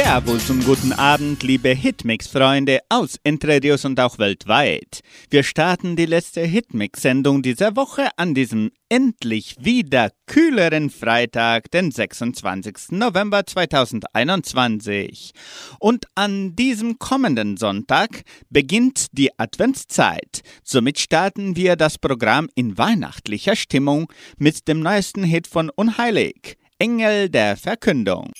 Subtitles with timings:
[0.00, 5.00] Servus und guten Abend, liebe Hitmix-Freunde aus Entredios und auch weltweit.
[5.28, 12.92] Wir starten die letzte Hitmix-Sendung dieser Woche an diesem endlich wieder kühleren Freitag, den 26.
[12.92, 15.32] November 2021.
[15.80, 20.42] Und an diesem kommenden Sonntag beginnt die Adventszeit.
[20.62, 27.28] Somit starten wir das Programm in weihnachtlicher Stimmung mit dem neuesten Hit von Unheilig, Engel
[27.30, 28.30] der Verkündung.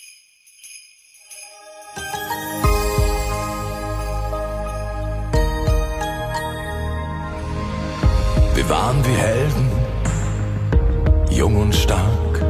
[8.69, 9.71] Waren wie Helden,
[11.31, 12.45] jung und stark,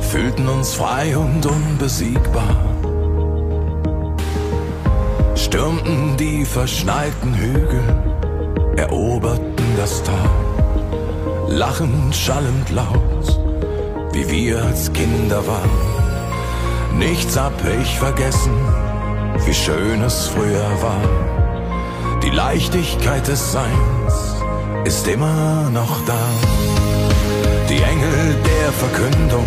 [0.00, 2.56] fühlten uns frei und unbesiegbar,
[5.34, 7.82] stürmten die verschneiten Hügel,
[8.76, 10.30] eroberten das Tal,
[11.48, 13.40] lachend, schallend laut,
[14.14, 16.98] wie wir als Kinder waren.
[16.98, 18.56] Nichts hab ich vergessen,
[19.44, 24.41] wie schön es früher war, die Leichtigkeit des Seins
[24.84, 26.18] ist immer noch da.
[27.68, 29.44] Die Engel der Verkündung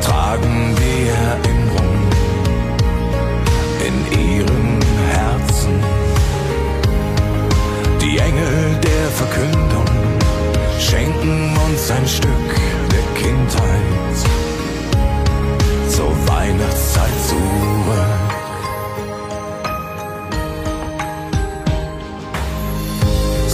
[0.00, 1.94] tragen die Erinnerung
[3.88, 4.80] in ihren
[5.12, 5.74] Herzen.
[8.02, 9.84] Die Engel der Verkündung
[10.78, 12.50] schenken uns ein Stück
[12.92, 14.16] der Kindheit
[15.88, 18.43] zur Weihnachtszeit zurück.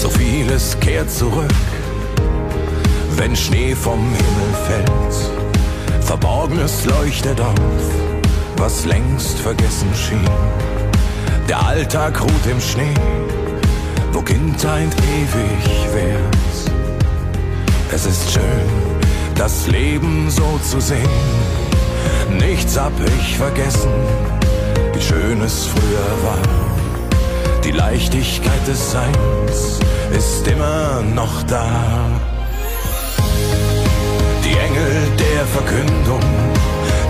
[0.09, 1.53] Vieles kehrt zurück,
[3.17, 6.05] wenn Schnee vom Himmel fällt.
[6.07, 7.55] Verborgenes leuchtet auf,
[8.57, 10.25] was längst vergessen schien.
[11.49, 12.95] Der Alltag ruht im Schnee,
[14.13, 16.73] wo Kindheit ewig währt.
[17.93, 18.71] Es ist schön,
[19.35, 21.09] das Leben so zu sehen.
[22.39, 23.93] Nichts hab ich vergessen,
[24.95, 26.80] wie schön es früher war.
[27.71, 29.79] Die Leichtigkeit des Seins
[30.11, 31.71] ist immer noch da.
[34.45, 36.21] Die Engel der Verkündung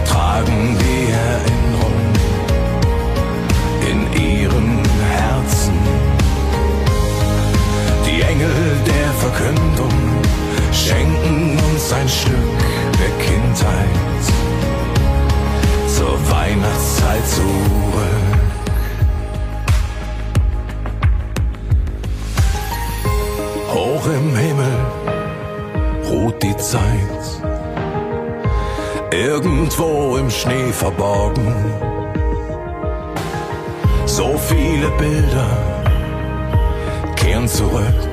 [0.06, 2.00] tragen die Erinnerung
[3.91, 5.78] in ihren Herzen.
[8.06, 9.94] Die Engel der Verkündung
[10.75, 12.59] schenken uns ein Stück
[13.00, 14.25] der Kindheit
[15.88, 18.30] zur Weihnachtszeit zurück.
[24.00, 24.77] Hoch im Himmel
[26.09, 26.83] ruht die Zeit,
[29.11, 31.55] irgendwo im Schnee verborgen.
[34.06, 35.56] So viele Bilder
[37.16, 38.10] kehren zurück,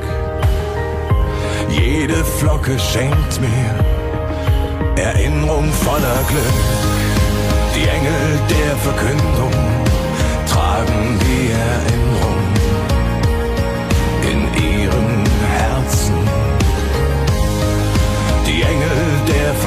[1.69, 6.59] jede Flocke schenkt mir Erinnerung voller Glück.
[7.75, 9.51] Die Engel der Verkündung
[10.47, 12.16] tragen die Erinnerung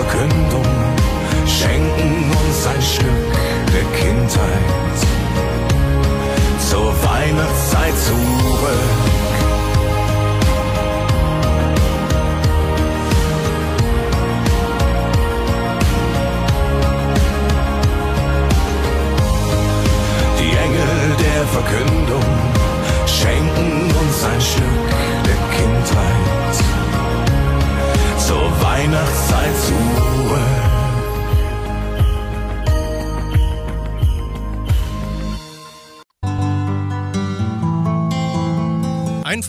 [0.00, 0.64] Verkündung
[1.46, 3.32] schenken uns ein Stück
[3.70, 4.98] der Kindheit
[6.58, 9.19] zur Weihnachtszeit zurück.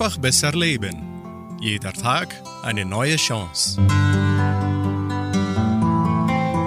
[0.01, 1.59] Einfach besser leben.
[1.61, 3.79] Jeder Tag eine neue Chance.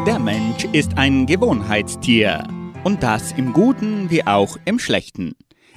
[0.07, 2.47] Der Mensch ist ein Gewohnheitstier.
[2.85, 5.35] Und das im Guten wie auch im Schlechten.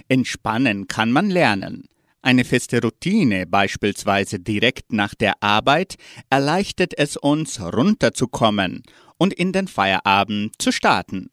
[0.08, 1.86] Entspannen kann man lernen.
[2.22, 5.96] Eine feste Routine, beispielsweise direkt nach der Arbeit,
[6.30, 8.84] erleichtert es uns, runterzukommen
[9.18, 11.32] und in den Feierabend zu starten.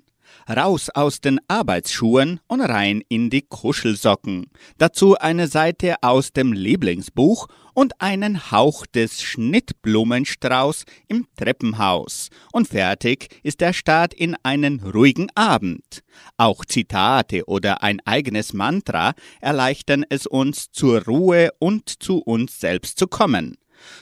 [0.49, 4.47] Raus aus den Arbeitsschuhen und rein in die Kuschelsocken.
[4.79, 12.29] Dazu eine Seite aus dem Lieblingsbuch und einen Hauch des Schnittblumenstrauß im Treppenhaus.
[12.53, 16.03] Und fertig ist der Start in einen ruhigen Abend.
[16.37, 22.99] Auch Zitate oder ein eigenes Mantra erleichtern es uns, zur Ruhe und zu uns selbst
[22.99, 23.57] zu kommen.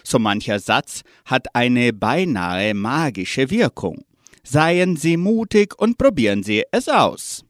[0.04, 4.04] So mancher Satz hat eine beinahe magische Wirkung.
[4.44, 7.44] Seien Sie mutig und probieren Sie es aus.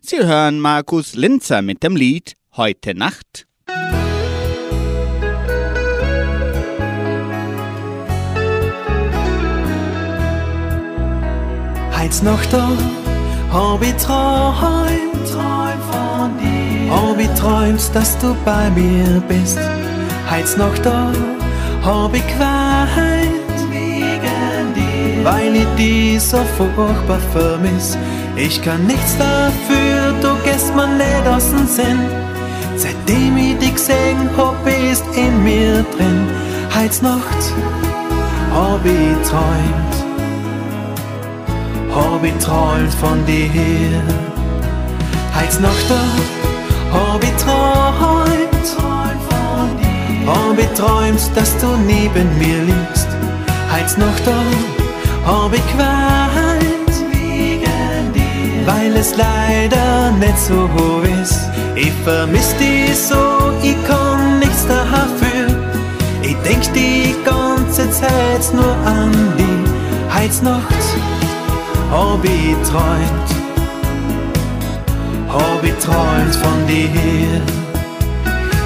[0.00, 3.46] Sie hören Markus Linzer mit dem Lied Heute Nacht.
[11.92, 12.70] Heiz noch da,
[13.50, 15.11] hab ich träumt
[16.92, 19.58] hab ich träumt, dass du bei mir bist.
[20.30, 21.10] Heut's noch da,
[21.84, 25.24] hab ich geweint, wegen dir.
[25.24, 27.96] Weil ich dich so furchtbar vermiss.
[28.36, 32.00] Ich kann nichts dafür, du gehst mir nicht aus dem Sinn.
[32.76, 36.28] Seitdem ich dich gesehen hab, bist in mir drin.
[36.74, 37.52] Heut's Nacht
[38.54, 39.94] hab ich träumt,
[41.94, 44.02] hab ich träumt von dir.
[45.34, 46.41] Heut's Nacht da
[46.92, 48.66] hab träumt.
[50.26, 53.08] Hab träumt, dass du neben mir liegst.
[53.72, 54.42] Heut's Nacht da
[55.26, 55.62] hab ich
[58.66, 61.40] weil es leider nicht so hoch ist.
[61.74, 65.46] Ich vermiss dich so, ich kann nichts dafür.
[66.22, 70.84] Ich denk die ganze Zeit nur an die Heiznacht.
[71.90, 73.41] Hab ich träumt,
[75.32, 77.40] hab ich träumt von dir.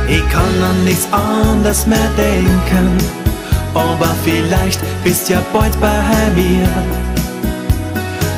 [0.09, 2.99] Ich kann an nichts anderes mehr denken,
[3.75, 6.03] aber vielleicht bist ja bald bei
[6.35, 6.69] mir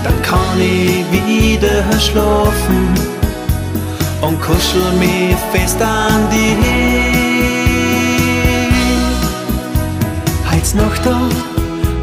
[0.09, 2.95] dann kann ich wieder schlafen
[4.21, 6.57] und kuschel mich fest an die
[10.51, 11.21] Heut's noch da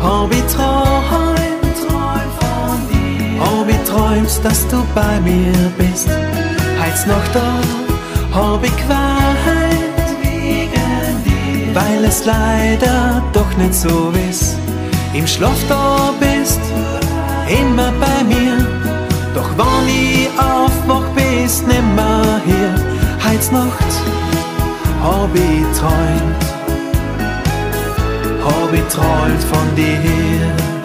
[0.02, 1.25] hab ich träumt.
[3.96, 6.10] Träumt, dass du bei mir bist.
[6.82, 7.48] Heut's noch da
[8.34, 14.58] hab ich geweint wegen dir, weil es leider doch nicht so ist.
[15.14, 16.60] Im Schlaf da bist
[17.48, 18.68] immer bei mir.
[19.34, 22.76] Doch wann ich aufwach, bist nimmer hier.
[23.24, 23.92] Heiz Nacht
[25.02, 26.44] hab ich träumt,
[28.44, 30.85] hab ich träumt von dir.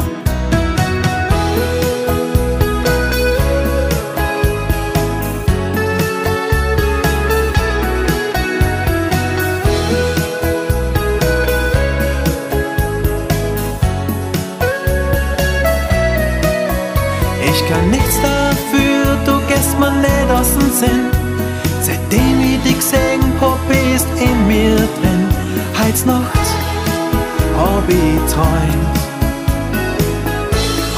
[27.91, 28.99] Hab ich träumt,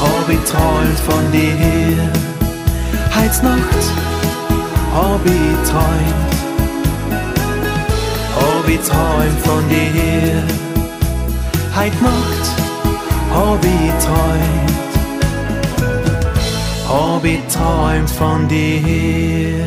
[0.01, 2.13] hab ich träumt von dir.
[3.15, 3.85] Heiz Nacht
[4.95, 6.33] hab ich träumt,
[8.37, 10.43] hab ich träumt von dir.
[11.75, 12.47] Heit Nacht
[13.31, 14.73] hab ich träumt
[16.89, 19.65] hab ich träumt von dir.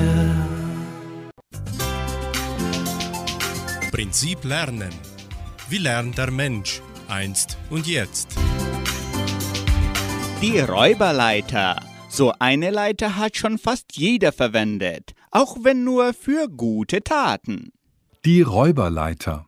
[3.91, 4.93] Prinzip Lernen.
[5.67, 8.35] Wie lernt der Mensch einst und jetzt?
[10.41, 11.79] Die Räuberleiter.
[12.09, 17.71] So eine Leiter hat schon fast jeder verwendet, auch wenn nur für gute Taten.
[18.23, 19.47] Die Räuberleiter.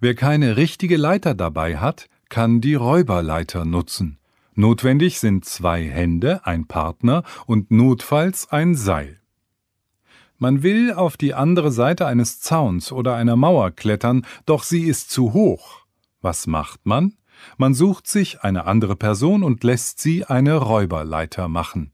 [0.00, 4.18] Wer keine richtige Leiter dabei hat, kann die Räuberleiter nutzen.
[4.54, 9.20] Notwendig sind zwei Hände, ein Partner und notfalls ein Seil.
[10.38, 15.10] Man will auf die andere Seite eines Zauns oder einer Mauer klettern, doch sie ist
[15.10, 15.83] zu hoch.
[16.24, 17.18] Was macht man?
[17.58, 21.92] Man sucht sich eine andere Person und lässt sie eine Räuberleiter machen.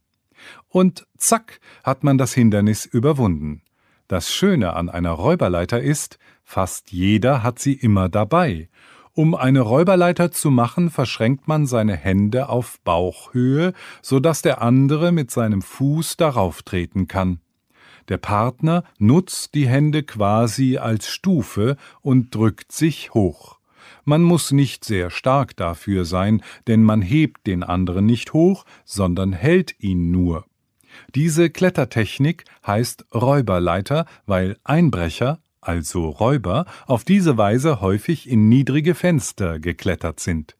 [0.68, 3.62] Und zack hat man das Hindernis überwunden.
[4.06, 8.68] Das Schöne an einer Räuberleiter ist, fast jeder hat sie immer dabei,
[9.14, 15.10] um eine Räuberleiter zu machen, verschränkt man seine Hände auf Bauchhöhe, so dass der andere
[15.10, 17.40] mit seinem Fuß darauf treten kann.
[18.08, 23.59] Der Partner nutzt die Hände quasi als Stufe und drückt sich hoch.
[24.10, 29.32] Man muss nicht sehr stark dafür sein, denn man hebt den anderen nicht hoch, sondern
[29.32, 30.46] hält ihn nur.
[31.14, 39.60] Diese Klettertechnik heißt Räuberleiter, weil Einbrecher also Räuber, auf diese Weise häufig in niedrige Fenster
[39.60, 40.56] geklettert sind.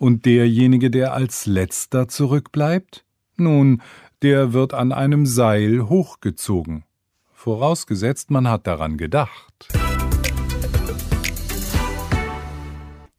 [0.00, 3.04] Und derjenige, der als letzter zurückbleibt?
[3.36, 3.80] Nun,
[4.22, 6.82] der wird an einem Seil hochgezogen.
[7.32, 9.68] Vorausgesetzt, man hat daran gedacht.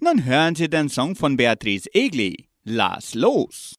[0.02, 2.48] Nun hören Sie den Song von Beatrice Egli.
[2.64, 3.76] Lass los!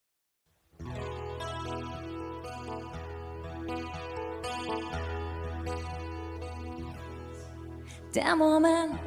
[8.14, 9.00] Der Moment,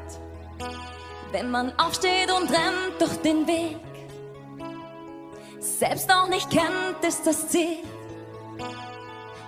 [1.32, 3.78] wenn man aufsteht und rennt durch den Weg,
[5.60, 7.78] selbst auch nicht kennt, ist das Ziel.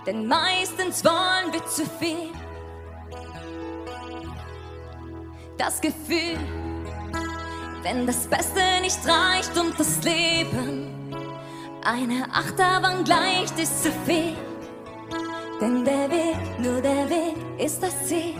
[0.05, 2.29] denn meistens wollen wir zu viel.
[5.57, 6.37] Das Gefühl,
[7.85, 10.91] wenn das Beste nicht reicht und das Leben
[11.83, 14.35] eine Achterbahn gleicht, ist zu viel.
[15.61, 18.33] Denn der Weg, nur der Weg ist das Ziel.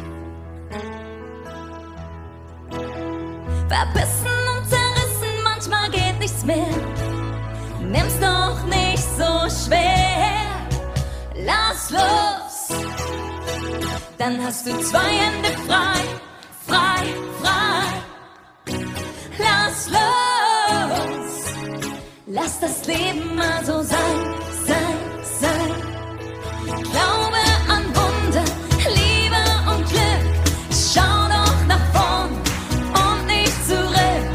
[3.68, 6.75] Verbissen und zerrissen, manchmal geht nichts mehr.
[7.82, 10.32] Nimm's doch nicht so schwer.
[11.36, 12.80] Lass los,
[14.18, 16.02] dann hast du zwei Hände frei,
[16.66, 17.06] frei,
[17.44, 17.95] frei.
[19.88, 21.54] Los,
[22.25, 24.98] lass das Leben mal so sein, sein,
[25.39, 25.72] sein.
[26.92, 28.44] Glaube an Wunder,
[29.00, 30.25] Liebe und Glück.
[30.72, 32.32] Schau doch nach vorn
[33.04, 34.25] und nicht zurück.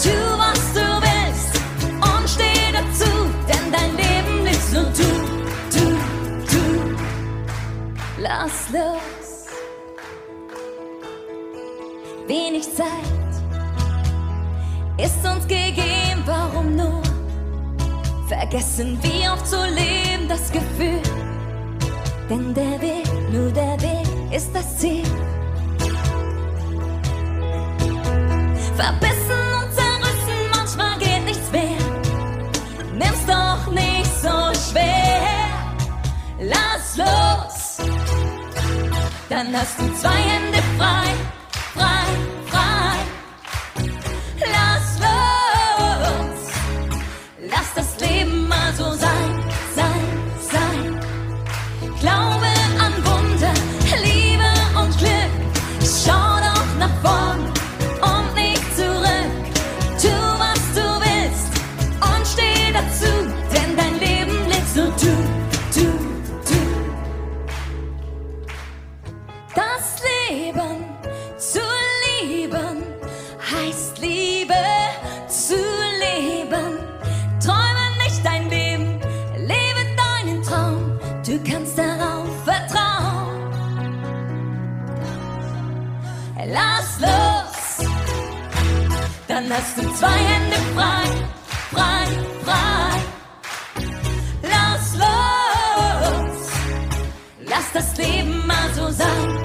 [0.00, 1.54] Tu, was du willst
[2.00, 3.10] und steh dazu,
[3.48, 5.10] denn dein Leben ist nur du,
[5.72, 5.86] du,
[6.50, 6.96] du.
[8.18, 9.48] Lass los.
[12.28, 13.23] Wenig Zeit
[14.96, 17.02] ist uns gegeben, warum nur?
[18.28, 21.00] Vergessen wir oft zu leben, das Gefühl.
[22.30, 25.04] Denn der Weg, nur der Weg ist das Ziel.
[28.76, 31.78] Verbissen und zerrissen, manchmal geht nichts mehr.
[32.94, 35.20] Nimm's doch nicht so schwer.
[36.40, 37.86] Lass los,
[39.28, 41.06] dann hast du zwei Hände frei,
[47.74, 49.23] das Leben mal so sein,
[89.48, 91.04] dann hast du zwei Hände frei,
[91.72, 92.06] frei,
[92.44, 93.00] frei.
[94.42, 96.48] Lass los,
[97.48, 99.43] lass das Leben mal so sein,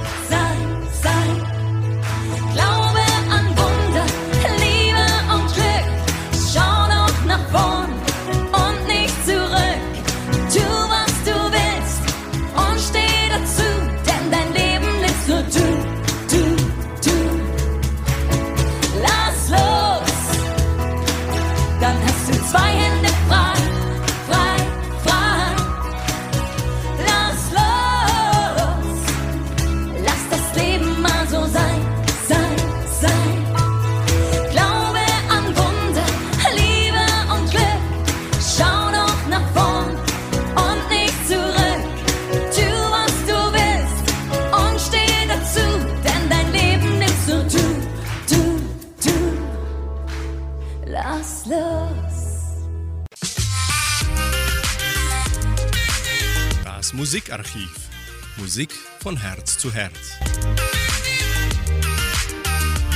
[59.10, 60.20] von Herz zu Herz.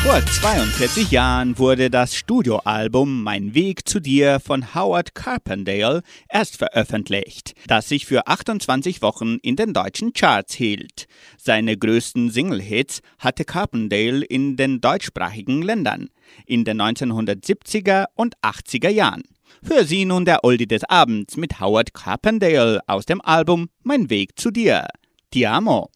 [0.04, 7.56] Vor 42 Jahren wurde das Studioalbum Mein Weg zu dir von Howard Carpendale erst veröffentlicht,
[7.66, 11.08] das sich für 28 Wochen in den deutschen Charts hielt.
[11.40, 16.10] Seine größten Single-Hits hatte Carpendale in den deutschsprachigen Ländern
[16.46, 19.24] in den 1970er und 80er Jahren.
[19.64, 24.40] Für Sie nun der Oldie des Abends mit Howard Carpendale aus dem Album Mein Weg
[24.40, 24.86] zu dir.
[25.32, 25.90] Ti amo.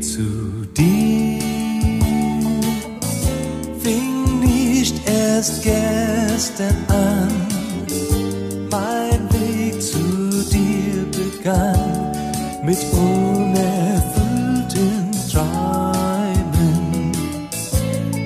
[0.00, 1.40] Zu dir
[3.82, 7.28] fing nicht erst gestern an.
[8.70, 9.98] Mein Weg zu
[10.52, 12.12] dir begann
[12.64, 13.90] mit unerfüllten
[15.32, 17.12] Träumen.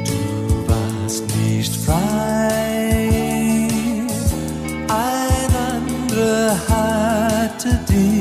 [0.04, 3.68] Du warst nicht frei,
[4.88, 8.11] ein anderer hatte dich.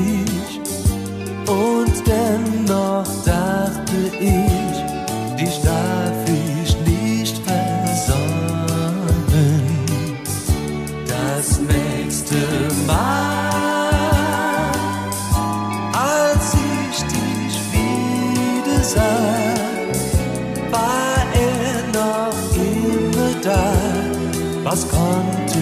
[24.73, 25.59] Was konnte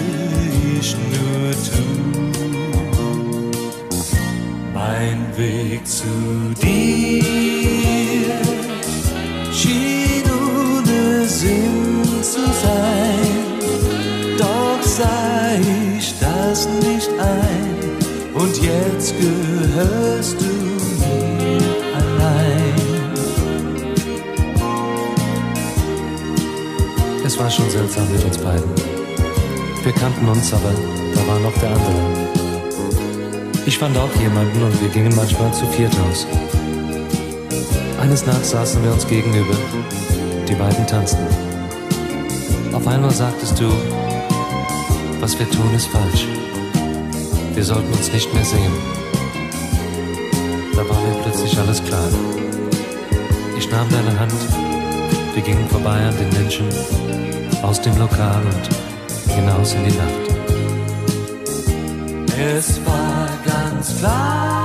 [0.78, 2.30] ich nur tun?
[4.72, 6.04] Mein Weg zu
[6.62, 7.24] dir
[9.52, 13.34] schien ohne Sinn zu sein,
[14.38, 17.90] doch sah ich das nicht ein
[18.32, 20.54] und jetzt gehörst du
[21.00, 21.58] mir
[21.98, 22.74] allein.
[27.24, 28.89] Es war schon seltsam mit uns beiden.
[29.82, 30.72] Wir kannten uns, aber
[31.14, 32.20] da war noch der andere.
[33.64, 36.26] Ich fand auch jemanden und wir gingen manchmal zu viert aus.
[38.00, 39.54] Eines Nachts saßen wir uns gegenüber.
[40.46, 41.26] Die beiden tanzten.
[42.74, 43.70] Auf einmal sagtest du,
[45.20, 46.26] was wir tun ist falsch.
[47.54, 48.72] Wir sollten uns nicht mehr sehen.
[50.74, 52.08] Da war mir plötzlich alles klar.
[53.56, 54.32] Ich nahm deine Hand,
[55.34, 56.66] wir gingen vorbei an den Menschen,
[57.62, 58.89] aus dem Lokal und
[59.40, 60.30] hinaus in die Nacht.
[62.38, 64.59] Es war ganz klar.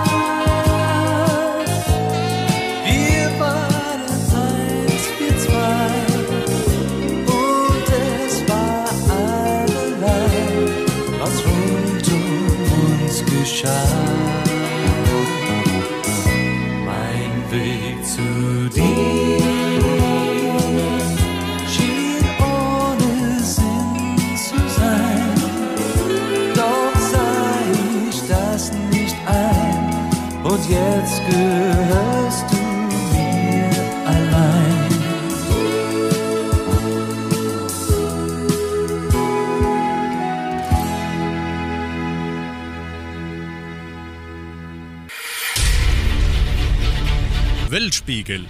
[48.05, 48.45] Weltspiegel.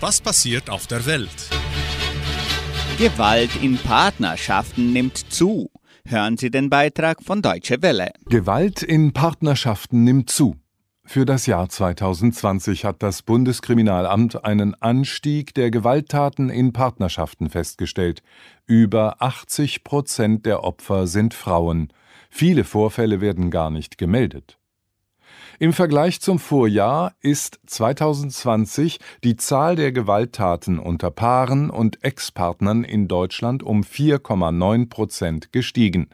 [0.00, 1.50] Was passiert auf der Welt?
[2.98, 5.70] Gewalt in Partnerschaften nimmt zu.
[6.06, 8.12] Hören Sie den Beitrag von Deutsche Welle.
[8.26, 10.56] Gewalt in Partnerschaften nimmt zu.
[11.04, 18.22] Für das Jahr 2020 hat das Bundeskriminalamt einen Anstieg der Gewalttaten in Partnerschaften festgestellt.
[18.66, 21.92] Über 80 Prozent der Opfer sind Frauen.
[22.30, 24.58] Viele Vorfälle werden gar nicht gemeldet.
[25.58, 33.08] Im Vergleich zum Vorjahr ist 2020 die Zahl der Gewalttaten unter Paaren und Ex-Partnern in
[33.08, 36.10] Deutschland um 4,9 Prozent gestiegen.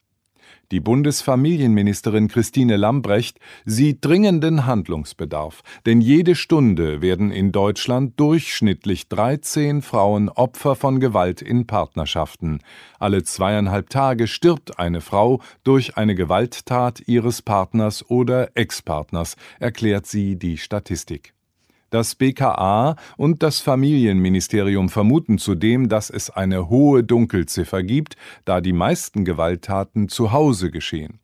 [0.72, 9.82] Die Bundesfamilienministerin Christine Lambrecht sieht dringenden Handlungsbedarf, denn jede Stunde werden in Deutschland durchschnittlich 13
[9.82, 12.60] Frauen Opfer von Gewalt in Partnerschaften.
[12.98, 20.36] Alle zweieinhalb Tage stirbt eine Frau durch eine Gewalttat ihres Partners oder Ex-Partners, erklärt sie
[20.36, 21.34] die Statistik.
[21.92, 28.72] Das BKA und das Familienministerium vermuten zudem, dass es eine hohe Dunkelziffer gibt, da die
[28.72, 31.20] meisten Gewalttaten zu Hause geschehen.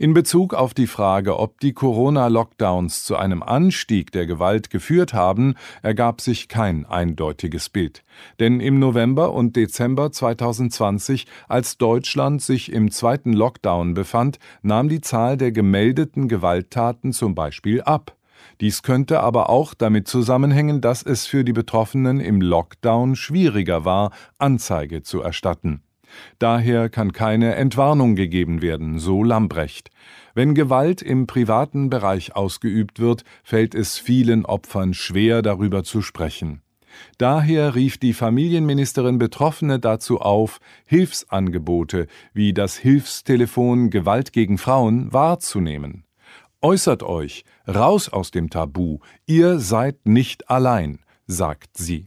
[0.00, 5.54] In Bezug auf die Frage, ob die Corona-Lockdowns zu einem Anstieg der Gewalt geführt haben,
[5.82, 8.02] ergab sich kein eindeutiges Bild.
[8.40, 15.00] Denn im November und Dezember 2020, als Deutschland sich im zweiten Lockdown befand, nahm die
[15.00, 18.16] Zahl der gemeldeten Gewalttaten zum Beispiel ab.
[18.60, 24.10] Dies könnte aber auch damit zusammenhängen, dass es für die Betroffenen im Lockdown schwieriger war,
[24.38, 25.82] Anzeige zu erstatten.
[26.38, 29.90] Daher kann keine Entwarnung gegeben werden, so Lambrecht.
[30.34, 36.62] Wenn Gewalt im privaten Bereich ausgeübt wird, fällt es vielen Opfern schwer, darüber zu sprechen.
[37.18, 46.04] Daher rief die Familienministerin Betroffene dazu auf, Hilfsangebote wie das Hilfstelefon Gewalt gegen Frauen wahrzunehmen.
[46.64, 52.04] Äußert euch, raus aus dem Tabu, ihr seid nicht allein, sagt sie.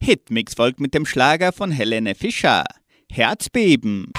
[0.00, 2.64] Hitmix folgt mit dem Schlager von Helene Fischer.
[3.12, 4.14] Herzbeben.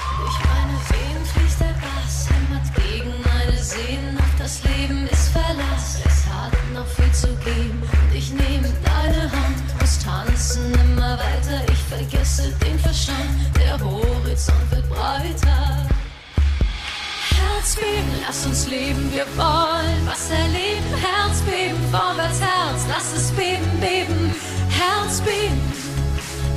[17.62, 20.96] Herzbeben, lass uns leben, wir wollen was erleben.
[21.00, 24.34] Herzbeben, vorwärts Herz, lass es beben, beben.
[24.68, 25.62] Herzbeben,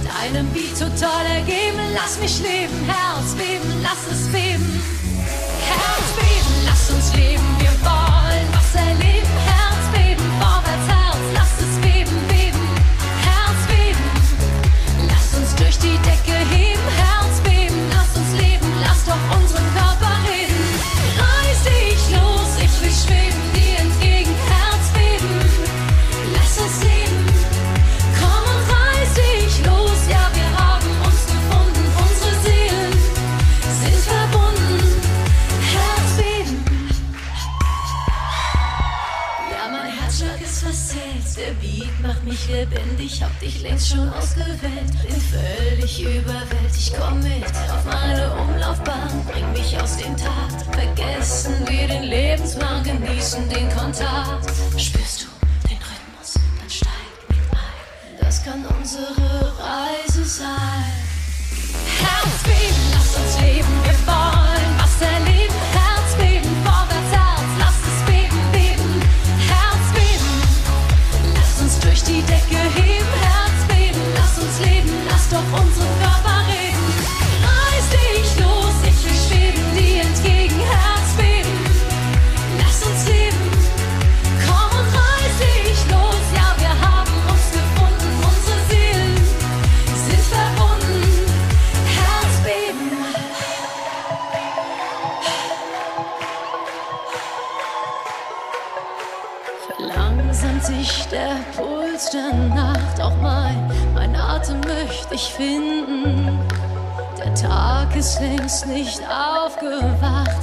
[0.02, 1.92] deinem Beat total ergeben.
[1.92, 4.82] Lass mich leben, Herzbeben, lass es beben.
[5.60, 9.13] Herzbeben, lass uns leben, wir wollen was erleben.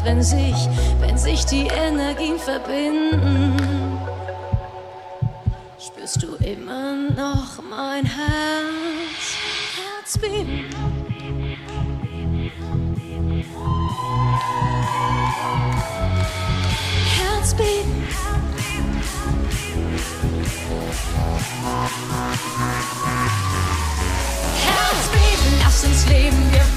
[0.04, 0.56] Wenn sich,
[1.00, 3.56] wenn sich die Energien verbinden.
[5.80, 9.38] Spürst du immer noch mein Herz,
[9.98, 10.66] Herzbeben?
[17.18, 18.08] Herzbeben.
[24.64, 26.71] Herzbeben, lass uns leben, wir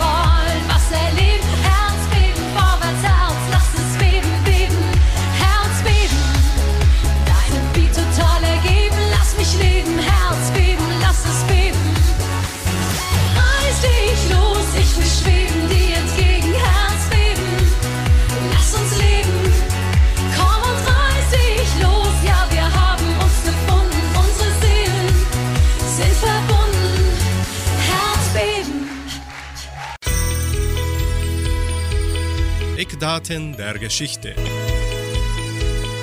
[33.25, 34.35] Eckdaten der Geschichte.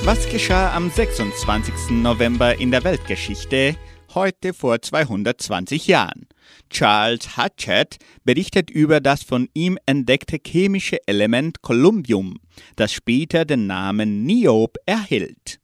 [0.03, 1.91] Was geschah am 26.
[1.91, 3.75] November in der Weltgeschichte,
[4.15, 6.27] heute vor 220 Jahren?
[6.71, 12.39] Charles Hatchett berichtet über das von ihm entdeckte chemische Element Columbium,
[12.75, 15.59] das später den Namen Niob erhielt.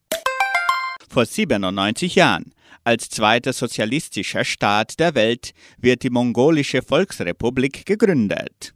[1.09, 8.75] Vor 97 Jahren, als zweiter sozialistischer Staat der Welt, wird die Mongolische Volksrepublik gegründet.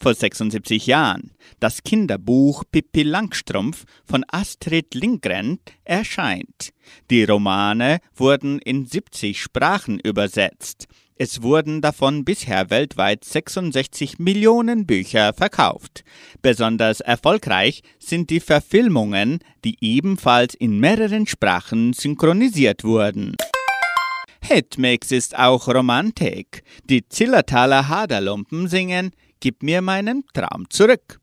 [0.00, 6.70] Vor 76 Jahren, das Kinderbuch Pippi Langstrumpf von Astrid Lindgren erscheint.
[7.10, 10.86] Die Romane wurden in 70 Sprachen übersetzt.
[11.16, 16.04] Es wurden davon bisher weltweit 66 Millionen Bücher verkauft.
[16.42, 23.34] Besonders erfolgreich sind die Verfilmungen, die ebenfalls in mehreren Sprachen synchronisiert wurden.
[24.40, 26.62] Hitmix ist auch Romantik.
[26.84, 31.20] Die Zillertaler Haderlumpen singen Gib mir meinen Traum zurück.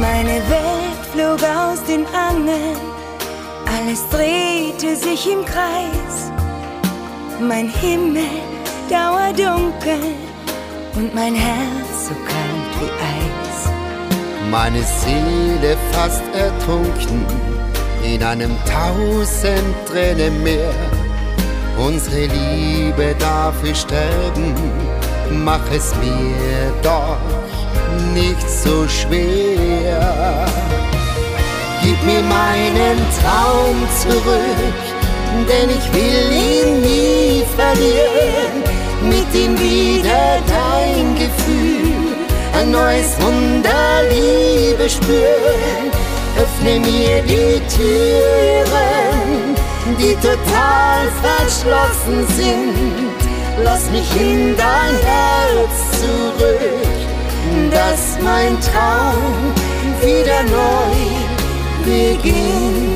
[0.00, 2.78] Meine Welt flog aus den Angeln,
[3.66, 6.30] alles drehte sich im Kreis.
[7.40, 8.24] Mein Himmel
[8.88, 10.00] dauerdunkel
[10.96, 12.43] und mein Herz so kalt
[12.80, 13.70] wie Eis.
[14.50, 17.24] Meine Seele fast ertrunken
[18.04, 20.74] in einem tausend Tränen Meer.
[21.76, 24.54] Unsere Liebe dafür sterben,
[25.44, 27.18] mach es mir doch
[28.12, 30.46] nicht so schwer.
[31.82, 34.84] Gib mir meinen Traum zurück,
[35.48, 38.62] denn ich will ihn nie verlieren.
[39.02, 41.93] Mit ihm wieder dein Gefühl,
[42.58, 45.90] ein neues Wunder Liebe spüren.
[46.40, 49.54] Öffne mir die Türen,
[49.98, 53.12] die total verschlossen sind.
[53.62, 56.96] Lass mich in dein Herz zurück,
[57.70, 59.52] dass mein Traum
[60.00, 60.94] wieder neu
[61.84, 62.94] beginnt.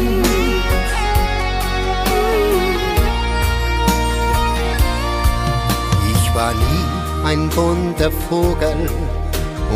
[6.34, 8.88] War nie ein bunter Vogel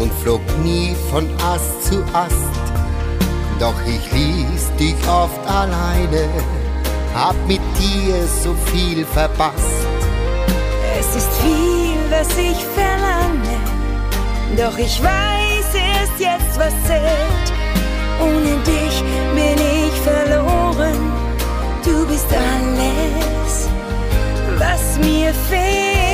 [0.01, 2.53] und flog nie von Ast zu Ast.
[3.59, 6.29] Doch ich ließ dich oft alleine,
[7.15, 9.87] hab mit dir so viel verpasst.
[10.99, 13.59] Es ist viel, was ich verlange,
[14.57, 17.53] doch ich weiß erst jetzt, was zählt.
[18.21, 19.03] Ohne dich
[19.35, 21.13] bin ich verloren,
[21.85, 23.69] du bist alles,
[24.59, 26.12] was mir fehlt.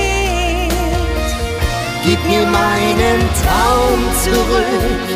[2.09, 5.09] Gib mir meinen Traum zurück,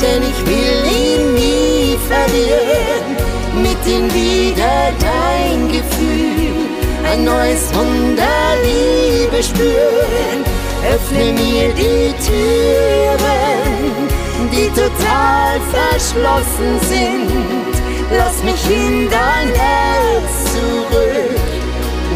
[0.00, 3.16] denn ich will ihn nie verlieren.
[3.60, 6.54] Mit ihm wieder dein Gefühl,
[7.10, 10.44] ein neues Wunder Liebe spüren.
[10.94, 12.48] Öffne mir die Türen,
[14.52, 17.74] die total verschlossen sind.
[18.16, 21.40] Lass mich in dein Herz zurück,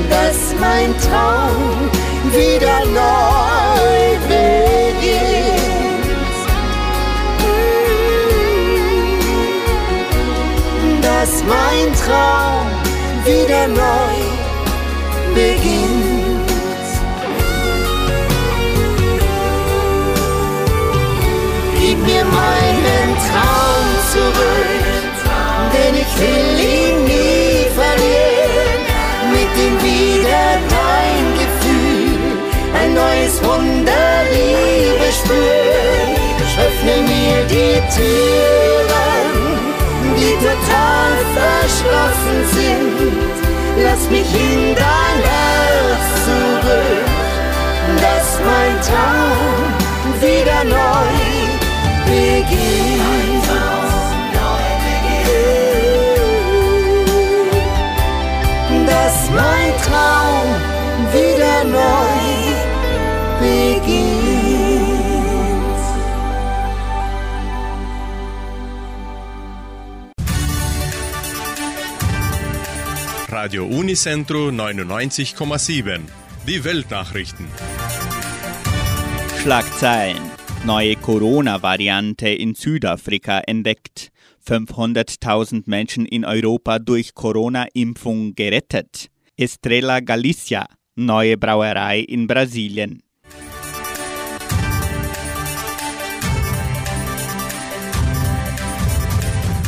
[0.08, 1.90] dass mein Traum
[2.32, 5.62] wieder neu beginnt.
[11.02, 12.66] Dass mein Traum
[13.24, 14.16] wieder neu
[15.34, 16.32] beginnt.
[21.78, 25.14] Gib mir meinen Traum zurück,
[25.74, 28.80] denn ich will ihn nie verlieren.
[29.32, 30.81] Mit ihm wieder dein Gefühl,
[33.32, 36.22] ein neues Wunder Liebe spüren.
[36.58, 39.32] Öffne mir die Türen,
[40.16, 43.12] die total verschlossen sind.
[43.82, 47.06] Lass mich in dein Herz zurück,
[48.00, 49.64] dass mein Traum
[50.20, 51.12] wieder neu
[52.06, 53.02] beginnt.
[58.86, 60.48] Dass mein Traum
[61.12, 62.01] wieder neu
[73.42, 76.02] Radio Unicentro 99,7.
[76.46, 77.48] Die Weltnachrichten.
[79.42, 80.22] Schlagzeilen.
[80.64, 84.10] Neue Corona-Variante in Südafrika entdeckt.
[84.46, 89.08] 500.000 Menschen in Europa durch Corona-Impfung gerettet.
[89.36, 90.66] Estrella Galicia.
[90.94, 93.02] Neue Brauerei in Brasilien.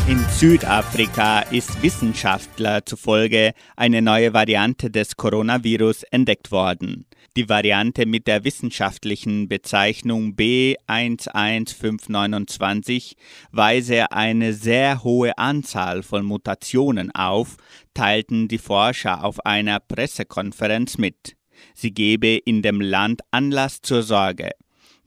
[0.06, 7.06] In Südafrika ist Wissenschaftler zufolge eine neue Variante des Coronavirus entdeckt worden.
[7.38, 13.14] Die Variante mit der wissenschaftlichen Bezeichnung B11529
[13.50, 17.56] weise eine sehr hohe Anzahl von Mutationen auf,
[17.94, 21.34] teilten die Forscher auf einer Pressekonferenz mit.
[21.72, 24.50] Sie gebe in dem Land Anlass zur Sorge.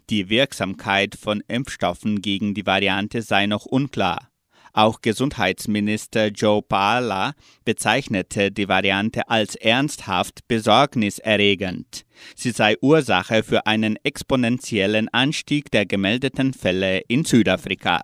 [0.09, 4.31] Die Wirksamkeit von Impfstoffen gegen die Variante sei noch unklar.
[4.77, 7.33] Auch Gesundheitsminister Joe Paala
[7.65, 12.05] bezeichnete die Variante als ernsthaft besorgniserregend.
[12.35, 18.03] Sie sei Ursache für einen exponentiellen Anstieg der gemeldeten Fälle in Südafrika.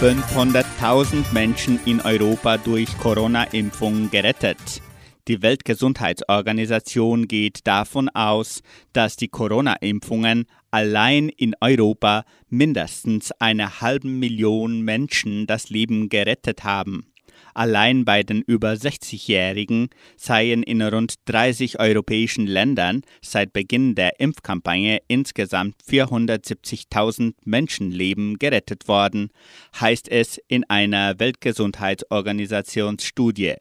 [0.00, 4.80] »500.000 Menschen in Europa durch Corona-Impfung gerettet«.
[5.28, 8.60] Die Weltgesundheitsorganisation geht davon aus,
[8.92, 17.06] dass die Corona-Impfungen allein in Europa mindestens eine halbe Million Menschen das Leben gerettet haben.
[17.54, 25.02] Allein bei den über 60-Jährigen seien in rund 30 europäischen Ländern seit Beginn der Impfkampagne
[25.06, 29.30] insgesamt 470.000 Menschenleben gerettet worden,
[29.78, 33.54] heißt es in einer Weltgesundheitsorganisationsstudie.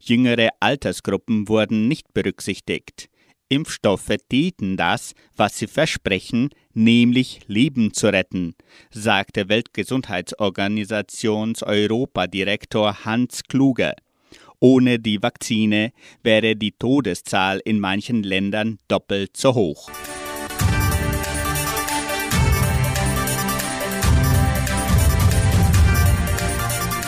[0.00, 3.10] Jüngere Altersgruppen wurden nicht berücksichtigt.
[3.50, 8.54] Impfstoffe täten das, was sie versprechen, nämlich Leben zu retten,
[8.90, 13.94] sagte Weltgesundheitsorganisations Europadirektor Hans Kluge.
[14.60, 19.90] Ohne die Vakzine wäre die Todeszahl in manchen Ländern doppelt so hoch.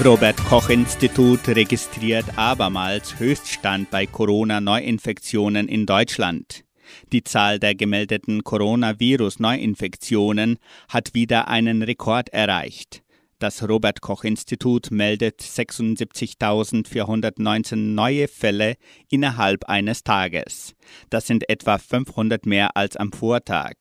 [0.00, 6.64] Robert Koch Institut registriert abermals Höchststand bei Corona-Neuinfektionen in Deutschland.
[7.12, 10.56] Die Zahl der gemeldeten Coronavirus-Neuinfektionen
[10.88, 13.04] hat wieder einen Rekord erreicht.
[13.38, 18.76] Das Robert Koch Institut meldet 76.419 neue Fälle
[19.08, 20.74] innerhalb eines Tages.
[21.10, 23.74] Das sind etwa 500 mehr als am Vortag.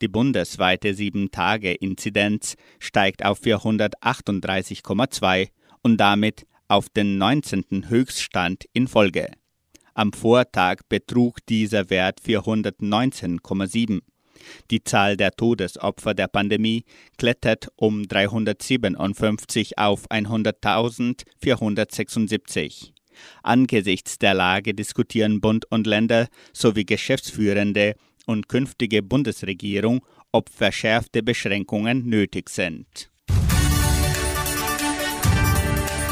[0.00, 5.48] Die bundesweite 7-Tage-Inzidenz steigt auf 438,2
[5.82, 7.88] und damit auf den 19.
[7.88, 9.30] Höchststand in Folge.
[9.94, 14.00] Am Vortag betrug dieser Wert 419,7.
[14.70, 16.84] Die Zahl der Todesopfer der Pandemie
[17.18, 22.92] klettert um 357 auf 100.476.
[23.42, 27.94] Angesichts der Lage diskutieren Bund und Länder sowie Geschäftsführende
[28.26, 33.10] und künftige Bundesregierung, ob verschärfte Beschränkungen nötig sind.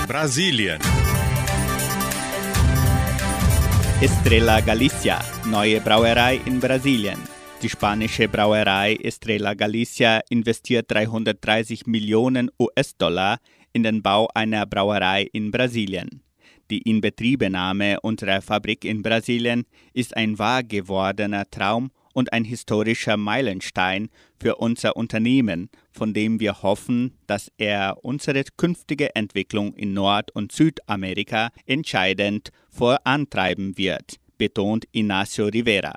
[0.06, 0.80] Brasilien.
[4.00, 7.18] Estrella Galicia, neue Brauerei in Brasilien.
[7.62, 13.38] Die spanische Brauerei Estrella Galicia investiert 330 Millionen US-Dollar
[13.74, 16.22] in den Bau einer Brauerei in Brasilien.
[16.70, 24.08] Die Inbetriebnahme unserer Fabrik in Brasilien ist ein wahr gewordener Traum und ein historischer Meilenstein
[24.38, 30.52] für unser Unternehmen, von dem wir hoffen, dass er unsere künftige Entwicklung in Nord- und
[30.52, 35.94] Südamerika entscheidend vorantreiben wird, betont Ignacio Rivera.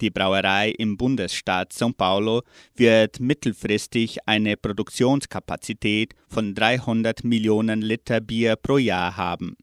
[0.00, 2.42] Die Brauerei im Bundesstaat São Paulo
[2.74, 9.56] wird mittelfristig eine Produktionskapazität von 300 Millionen Liter Bier pro Jahr haben.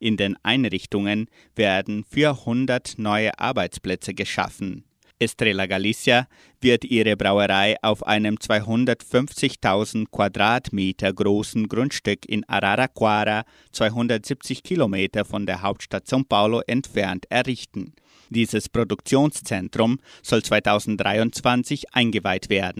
[0.00, 4.85] In den Einrichtungen werden 400 neue Arbeitsplätze geschaffen.
[5.18, 6.26] Estrella Galicia
[6.60, 15.62] wird ihre Brauerei auf einem 250.000 Quadratmeter großen Grundstück in Araraquara, 270 Kilometer von der
[15.62, 17.94] Hauptstadt São Paulo entfernt, errichten.
[18.28, 22.78] Dieses Produktionszentrum soll 2023 eingeweiht werden.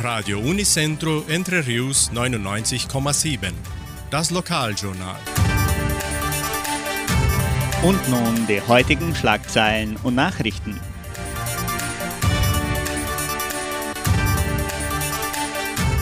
[0.00, 3.52] Radio Unicentro Entre Rius 99,7.
[4.10, 5.16] Das Lokaljournal.
[7.80, 10.80] Und nun die heutigen Schlagzeilen und Nachrichten.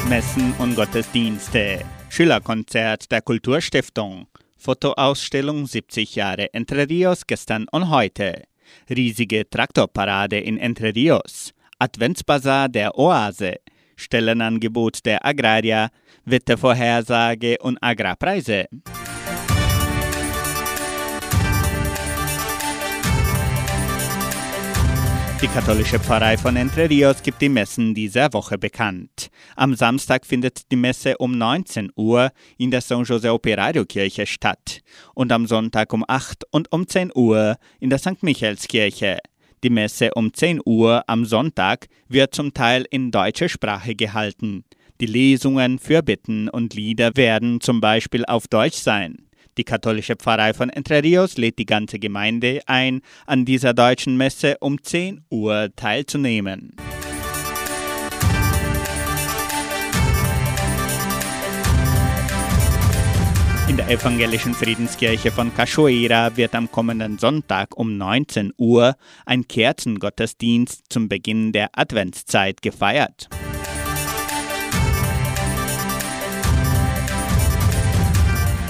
[0.08, 1.84] Messen und Gottesdienste.
[2.08, 4.26] Schülerkonzert der Kulturstiftung.
[4.56, 8.44] Fotoausstellung 70 Jahre Entre Rios gestern und heute.
[8.88, 11.52] Riesige Traktorparade in Entre Rios.
[11.78, 13.56] Adventsbazar der Oase.
[13.96, 15.90] Stellenangebot der Agraria.
[16.24, 18.64] Wettervorhersage und Agrarpreise.
[25.46, 29.28] Die katholische Pfarrei von Entre Rios gibt die Messen dieser Woche bekannt.
[29.54, 34.80] Am Samstag findet die Messe um 19 Uhr in der San José Operario Kirche statt
[35.14, 38.24] und am Sonntag um 8 und um 10 Uhr in der St.
[38.24, 39.18] Michaelskirche.
[39.62, 44.64] Die Messe um 10 Uhr am Sonntag wird zum Teil in deutscher Sprache gehalten.
[45.00, 49.25] Die Lesungen für Bitten und Lieder werden zum Beispiel auf Deutsch sein.
[49.58, 54.58] Die katholische Pfarrei von Entre Rios lädt die ganze Gemeinde ein, an dieser deutschen Messe
[54.60, 56.76] um 10 Uhr teilzunehmen.
[63.68, 70.84] In der evangelischen Friedenskirche von Cachoeira wird am kommenden Sonntag um 19 Uhr ein Kerzengottesdienst
[70.88, 73.28] zum Beginn der Adventszeit gefeiert.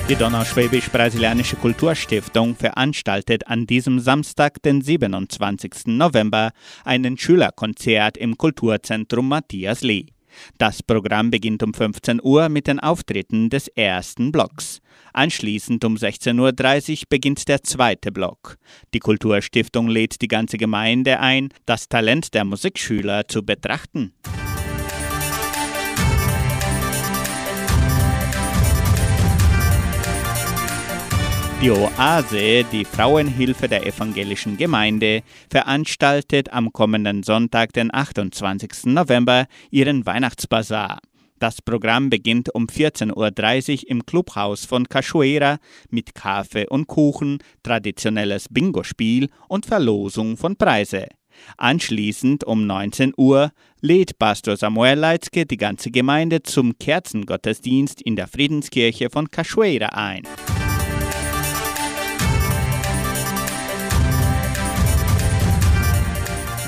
[0.09, 5.87] Die Donauschwäbisch-Brasilianische Kulturstiftung veranstaltet an diesem Samstag, den 27.
[5.87, 6.53] November,
[6.85, 10.07] einen Schülerkonzert im Kulturzentrum Matthias Lee.
[10.59, 14.79] Das Programm beginnt um 15 Uhr mit den Auftritten des ersten Blocks.
[15.12, 18.59] Anschließend um 16.30 Uhr beginnt der zweite Block.
[18.95, 24.12] Die Kulturstiftung lädt die ganze Gemeinde ein, das Talent der Musikschüler zu betrachten.
[31.62, 38.85] Die Oase, die Frauenhilfe der evangelischen Gemeinde, veranstaltet am kommenden Sonntag, den 28.
[38.85, 41.01] November, ihren Weihnachtsbazar.
[41.38, 45.57] Das Programm beginnt um 14.30 Uhr im Clubhaus von Cachoeira
[45.88, 51.07] mit Kaffee und Kuchen, traditionelles Bingo-Spiel und Verlosung von Preise.
[51.57, 53.50] Anschließend um 19 Uhr
[53.81, 60.23] lädt Pastor Samuel Leitzke die ganze Gemeinde zum Kerzengottesdienst in der Friedenskirche von Cachoeira ein.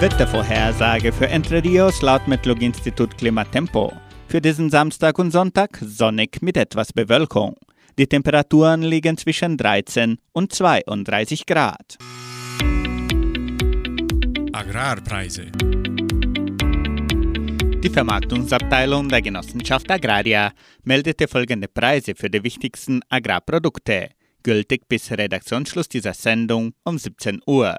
[0.00, 3.90] Wettervorhersage für Entre Rios laut Metlog-Institut Klimatempo.
[4.28, 7.56] Für diesen Samstag und Sonntag sonnig mit etwas Bewölkung.
[7.98, 11.96] Die Temperaturen liegen zwischen 13 und 32 Grad.
[14.52, 15.52] Agrarpreise.
[17.82, 20.52] Die Vermarktungsabteilung der Genossenschaft Agraria
[20.82, 24.08] meldete folgende Preise für die wichtigsten Agrarprodukte,
[24.42, 27.76] gültig bis Redaktionsschluss dieser Sendung um 17 Uhr.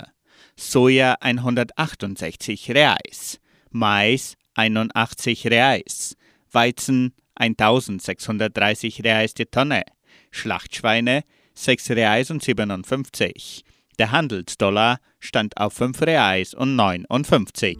[0.56, 3.40] Soja 168 Reais,
[3.72, 6.16] Mais 81 Reais,
[6.56, 9.84] Weizen 1630 Reais die Tonne,
[10.32, 13.64] Schlachtschweine 6 Reais und 57.
[14.00, 17.78] Der Handelsdollar stand auf 5 Reais und 59.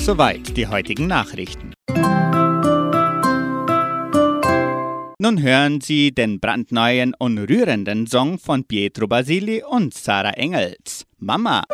[0.00, 1.74] Soweit die heutigen Nachrichten.
[5.20, 11.64] Nun hören Sie den brandneuen und rührenden Song von Pietro Basili und Sarah Engels, Mama.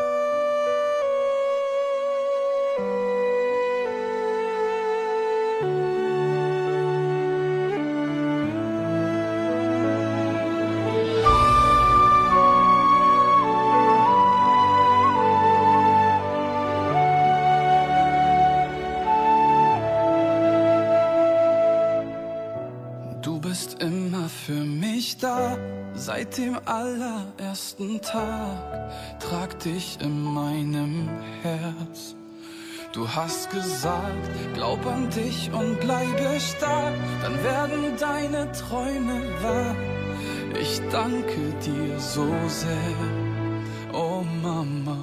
[26.85, 31.09] Allerersten Tag trag dich in meinem
[31.43, 32.14] Herz.
[32.93, 39.74] Du hast gesagt, glaub an dich und bleibe stark, dann werden deine Träume wahr.
[40.61, 43.01] Ich danke dir so sehr,
[43.93, 44.99] oh Mama,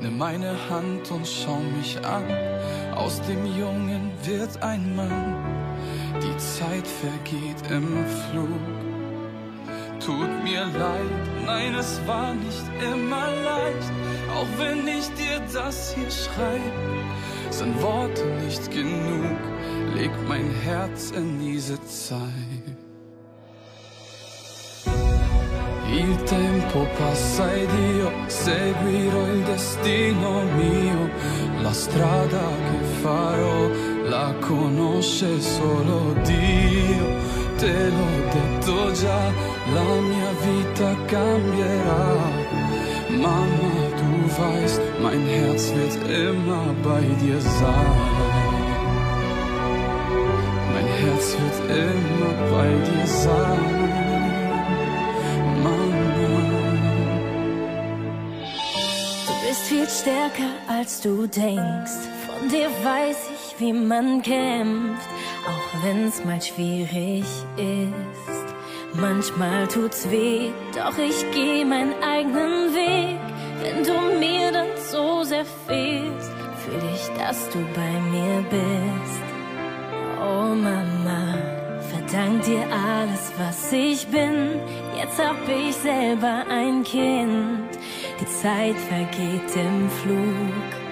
[0.00, 2.24] nimm meine Hand und schau mich an.
[2.94, 5.36] Aus dem Jungen wird ein Mann.
[6.22, 8.85] Die Zeit vergeht im Flug.
[10.06, 13.92] Tut mir leid, nein, es war nicht immer leicht.
[14.36, 17.00] Auch wenn ich dir das hier schreibe,
[17.50, 19.36] sind Worte nicht genug.
[19.96, 22.76] Leg mein Herz in diese Zeit.
[25.92, 31.10] Il tempo passa ed io seguirò il destino mio,
[31.62, 33.68] la strada che farò
[34.08, 37.06] la conosce solo Dio,
[37.58, 39.22] te l'ho detto già,
[39.74, 42.06] la mia vita cambierà.
[43.24, 45.94] Mama, du weißt, mein Herz wird
[46.24, 48.16] immer bei dir sein.
[50.72, 53.76] Mein Herz wird immer bei dir sein.
[59.26, 62.00] Du bist viel stärker als du denkst.
[62.26, 65.08] Von dir weiß ich, wie man kämpft,
[65.46, 67.24] auch wenn's mal schwierig
[67.56, 68.46] ist.
[68.94, 73.18] Manchmal tut's weh, doch ich geh meinen eigenen Weg.
[73.62, 76.30] Wenn du mir dann so sehr fehlst,
[76.64, 79.22] fühl ich, dass du bei mir bist.
[80.20, 81.34] Oh Mama,
[81.90, 84.60] verdank dir alles, was ich bin.
[84.96, 87.68] Jetzt hab ich selber ein Kind.
[88.20, 90.85] Die Zeit vergeht im Flug.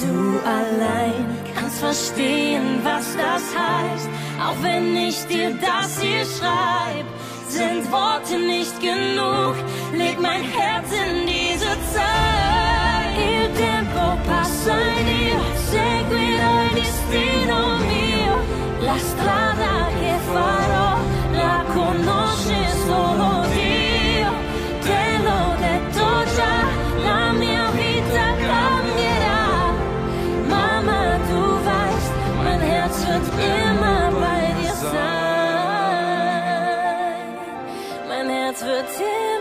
[0.00, 4.08] Du allein kannst verstehen, was das heißt.
[4.40, 7.06] Auch wenn ich dir das hier schreib,
[7.48, 9.56] sind Worte nicht genug.
[9.92, 12.78] Leg mein Herz in diese Zeit.
[13.18, 15.42] Il tempo passa ed io
[15.72, 17.58] seguirò il destino
[17.90, 18.36] mio.
[18.80, 20.98] La strada che farò
[21.32, 23.47] la conosce solo
[33.18, 34.94] Herz wird immer bei dir sein.
[38.08, 39.37] Mein Herz wird immer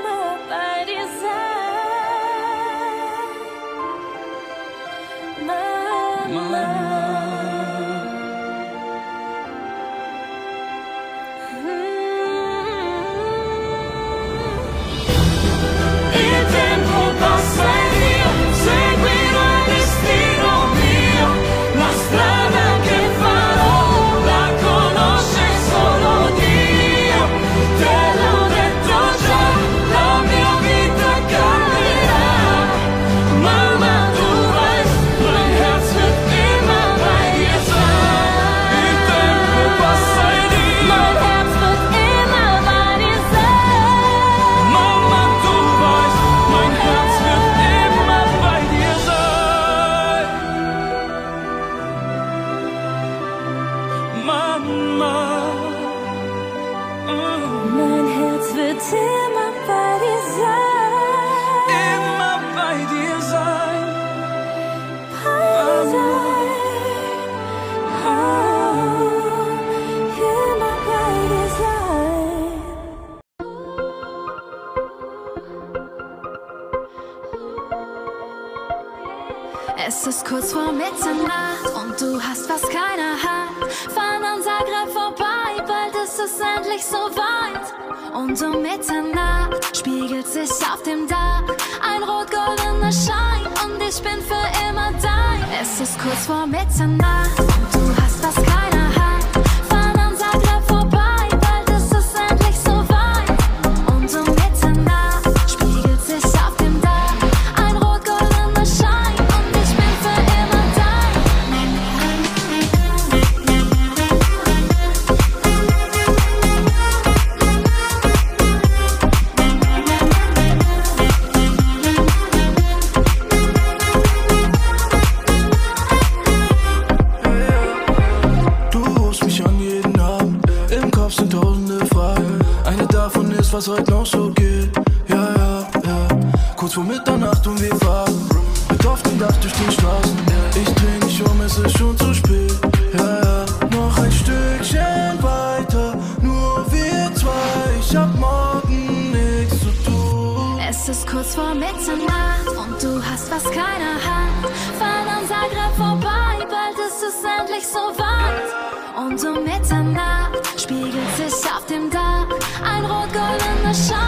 [151.28, 154.51] kurz vor Mitternacht und du hast, was keiner hat.
[154.78, 159.05] Fahren an Zagreb vorbei, bald ist es endlich so weit.
[159.05, 162.28] Und um Mitternacht spiegelt sich auf dem Dach
[162.63, 164.06] ein rot-goldener Schein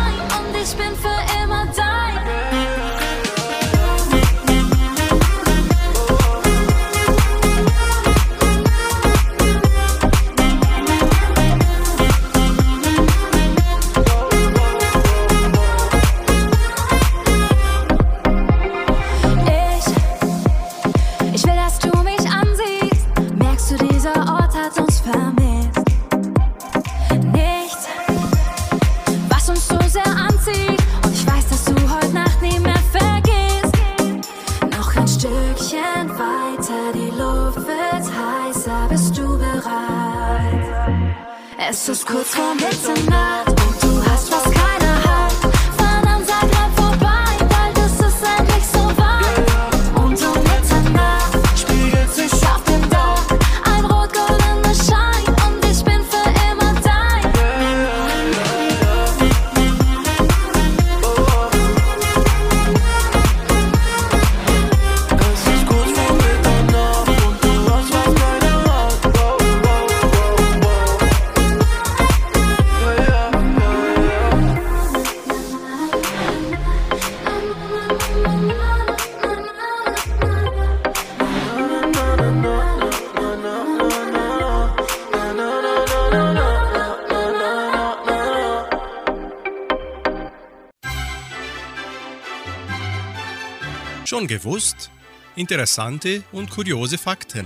[94.20, 94.91] Schon gewusst?
[95.38, 97.45] Interessante und kuriose Fakten.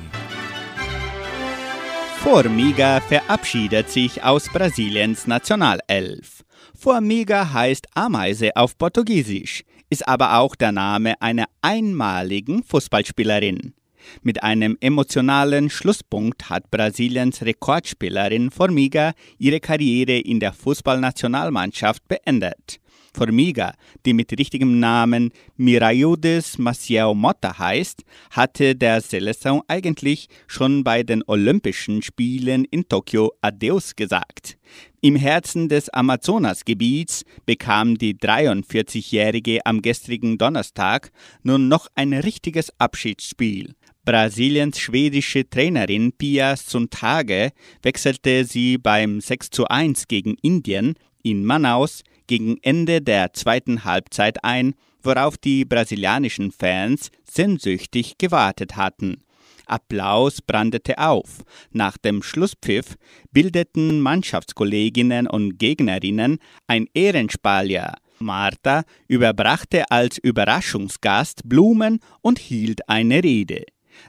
[2.17, 6.43] Formiga verabschiedet sich aus Brasiliens Nationalelf.
[6.73, 13.75] Formiga heißt Ameise auf Portugiesisch, ist aber auch der Name einer einmaligen Fußballspielerin.
[14.23, 22.79] Mit einem emotionalen Schlusspunkt hat Brasiliens Rekordspielerin Formiga ihre Karriere in der Fußballnationalmannschaft beendet.
[23.13, 23.73] Formiga,
[24.05, 31.23] die mit richtigem Namen Miraiudes Maciel Mota heißt, hatte der Seleção eigentlich schon bei den
[31.27, 34.57] Olympischen Spielen in Tokio Adeus gesagt.
[35.01, 41.11] Im Herzen des Amazonasgebiets bekam die 43-Jährige am gestrigen Donnerstag
[41.43, 43.75] nun noch ein richtiges Abschiedsspiel.
[44.05, 47.51] Brasiliens schwedische Trainerin Pia Suntage
[47.81, 54.43] wechselte sie beim 6 zu 1 gegen Indien in Manaus gegen Ende der zweiten Halbzeit
[54.43, 59.23] ein, worauf die brasilianischen Fans sehnsüchtig gewartet hatten.
[59.65, 61.43] Applaus brandete auf.
[61.71, 62.95] Nach dem Schlusspfiff
[63.31, 67.93] bildeten Mannschaftskolleginnen und Gegnerinnen ein Ehrenspalier.
[68.19, 73.65] Marta überbrachte als Überraschungsgast Blumen und hielt eine Rede.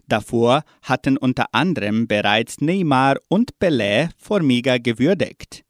[0.06, 5.63] Davor hatten unter anderem bereits Neymar und Pelé Formiga gewürdigt.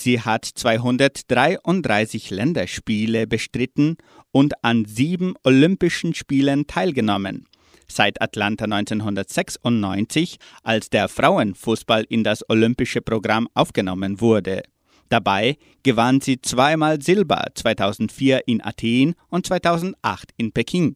[0.00, 3.96] Sie hat 233 Länderspiele bestritten
[4.30, 7.48] und an sieben Olympischen Spielen teilgenommen.
[7.88, 14.62] Seit Atlanta 1996, als der Frauenfußball in das olympische Programm aufgenommen wurde.
[15.08, 20.94] Dabei gewann sie zweimal Silber 2004 in Athen und 2008 in Peking.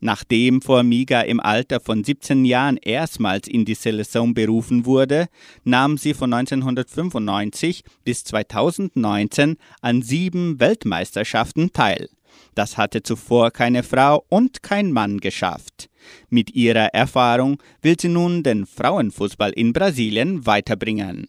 [0.00, 5.26] Nachdem Formiga im Alter von 17 Jahren erstmals in die Seleção berufen wurde,
[5.64, 12.08] nahm sie von 1995 bis 2019 an sieben Weltmeisterschaften teil.
[12.54, 15.88] Das hatte zuvor keine Frau und kein Mann geschafft.
[16.28, 21.28] Mit ihrer Erfahrung will sie nun den Frauenfußball in Brasilien weiterbringen.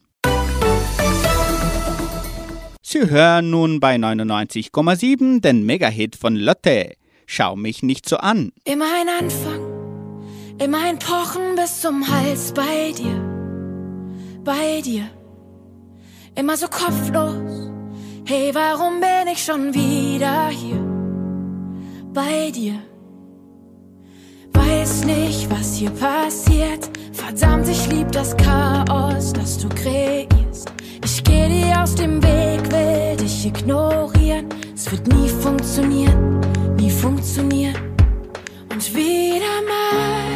[2.81, 6.95] Sie hören nun bei 99,7 den Megahit von Lotte.
[7.31, 8.51] Schau mich nicht so an.
[8.63, 9.61] Immer ein Anfang,
[10.57, 13.21] immer ein Pochen bis zum Hals bei dir,
[14.43, 15.03] bei dir.
[16.33, 17.69] Immer so kopflos,
[18.25, 20.83] hey, warum bin ich schon wieder hier,
[22.15, 22.79] bei dir?
[24.53, 30.73] Weiß nicht, was hier passiert, verdammt, ich lieb das Chaos, das du kreierst.
[31.05, 34.49] Ich geh dir aus dem Weg, will dich ignorieren.
[34.73, 36.41] Es wird nie funktionieren,
[36.79, 37.75] nie funktionieren.
[38.71, 40.29] Und wieder mal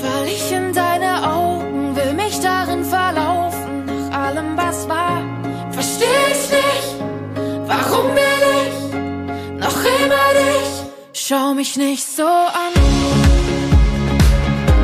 [0.00, 3.86] fall ich in deine Augen, will mich darin verlaufen.
[3.86, 5.22] Nach allem, was war,
[5.70, 6.90] versteh ich nicht.
[7.66, 8.78] Warum will ich
[9.64, 10.70] noch immer dich?
[11.12, 12.74] Schau mich nicht so an,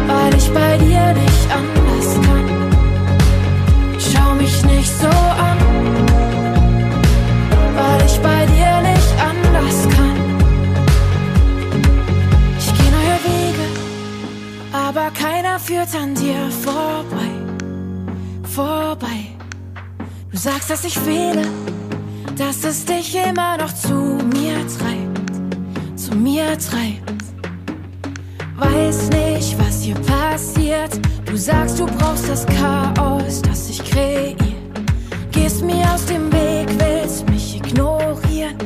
[0.07, 1.74] weil ich bei dir nicht anders
[15.05, 17.30] aber keiner führt an dir vorbei,
[18.55, 19.26] vorbei.
[20.30, 21.42] Du sagst, dass ich fehle,
[22.36, 27.24] dass es dich immer noch zu mir treibt, zu mir treibt.
[28.57, 30.98] Weiß nicht, was hier passiert.
[31.26, 34.36] Du sagst, du brauchst das Chaos, das ich kreier.
[35.32, 38.57] Gehst mir aus dem Weg, willst mich ignorieren.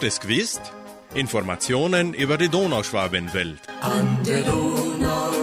[0.00, 0.62] Hast es gewusst?
[1.12, 3.60] Informationen über die Donauschwabenwelt.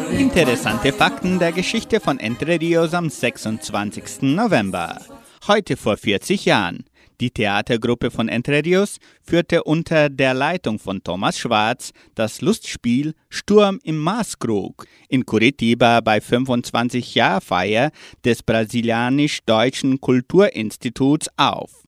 [0.10, 4.24] Interessante Fakten der Geschichte von Entre Rios am 26.
[4.24, 5.00] November.
[5.48, 6.86] Heute vor 40 Jahren.
[7.22, 13.80] Die Theatergruppe von Entre Rios führte unter der Leitung von Thomas Schwarz das Lustspiel Sturm
[13.84, 17.92] im Maßkrug in Curitiba bei 25-Jahr-Feier
[18.26, 21.84] des Brasilianisch-Deutschen Kulturinstituts auf.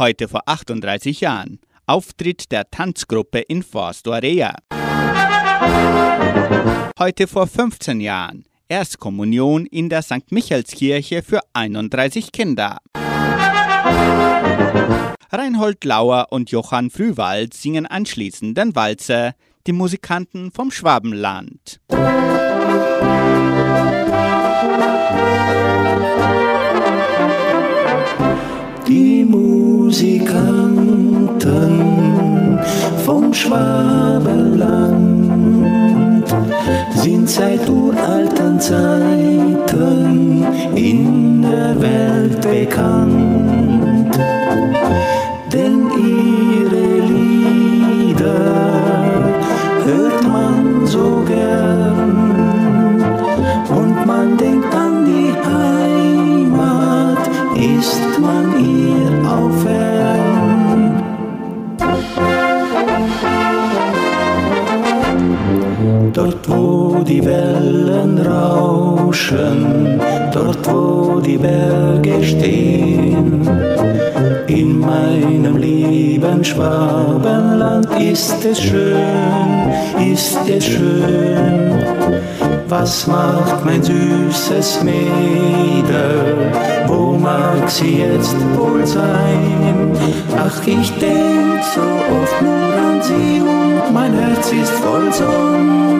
[0.00, 1.60] Heute vor 38 Jahren.
[1.84, 4.54] Auftritt der Tanzgruppe in Forsto Area.
[6.98, 8.44] Heute vor 15 Jahren.
[8.66, 10.32] Erstkommunion in der St.
[10.32, 12.78] Michaelskirche für 31 Kinder.
[15.30, 19.34] Reinhold Lauer und Johann Frühwald singen anschließend den Walzer
[19.66, 21.78] Die Musikanten vom Schwabenland.
[21.90, 21.96] Die
[29.90, 31.40] Musikanten
[33.04, 34.38] vom Schwabenland
[36.94, 44.16] sind seit uralten Zeiten in der Welt bekannt.
[45.52, 48.70] Denn ihre Lieder
[49.86, 53.02] hört man so gern
[53.68, 59.99] und man denkt an die Heimat, ist man ihr mal.
[66.12, 70.00] Dort wo die Wellen rauschen,
[70.32, 73.48] dort wo die Berge stehen.
[74.46, 79.72] In meinem lieben Schwabenland ist es schön,
[80.12, 81.70] ist es schön.
[82.68, 86.52] Was macht mein süßes Mädel?
[86.86, 89.92] Wo mag sie jetzt wohl sein?
[90.36, 95.99] Ach, ich denk so oft nur an sie und mein Herz ist voll Sonnenschein.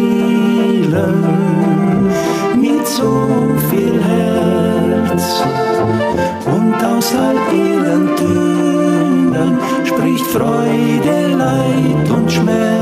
[7.31, 12.80] all ihren Tönen spricht Freude, Leid und Schmerz.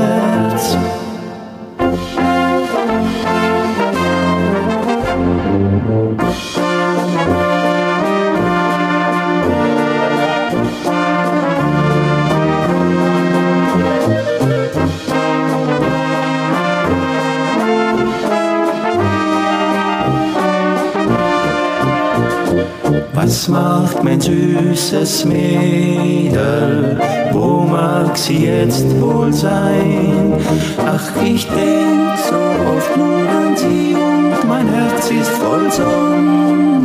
[23.40, 27.00] Was macht mein süßes Mädel?
[27.32, 30.34] Wo mag sie jetzt wohl sein?
[30.76, 36.84] Ach, ich denk so oft nur an sie und mein Herz ist voll Sonnenschein.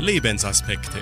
[0.00, 0.96] Lebensaspekte.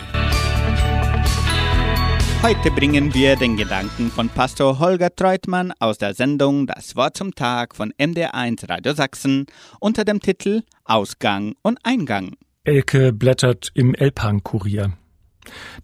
[2.43, 7.37] Heute bringen wir den Gedanken von Pastor Holger Treutmann aus der Sendung Das Wort zum
[7.37, 9.47] Tag von MDR1 Radio Sachsen
[9.79, 12.33] unter dem Titel Ausgang und Eingang.
[12.65, 14.95] Elke blättert im Elbhang-Kurier.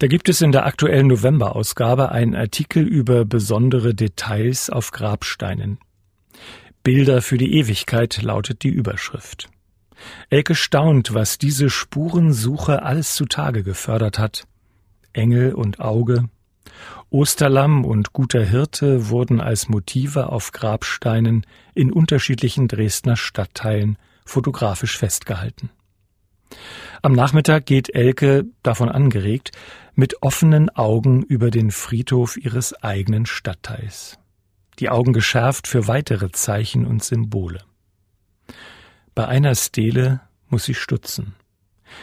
[0.01, 5.79] Da gibt es in der aktuellen November-Ausgabe einen Artikel über besondere Details auf Grabsteinen.
[6.83, 9.49] Bilder für die Ewigkeit lautet die Überschrift.
[10.29, 14.49] Elke staunt, was diese Spurensuche alles zutage gefördert hat.
[15.13, 16.29] Engel und Auge,
[17.11, 25.71] Osterlamm und guter Hirte wurden als Motive auf Grabsteinen in unterschiedlichen Dresdner Stadtteilen fotografisch festgehalten.
[27.03, 29.53] Am Nachmittag geht Elke, davon angeregt,
[29.95, 34.19] mit offenen Augen über den Friedhof ihres eigenen Stadtteils.
[34.79, 37.61] Die Augen geschärft für weitere Zeichen und Symbole.
[39.15, 41.35] Bei einer Stele muss sie stutzen.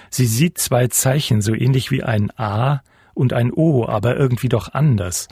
[0.10, 2.82] Sie sieht zwei Zeichen, so ähnlich wie ein A
[3.16, 5.28] und ein O, aber irgendwie doch anders.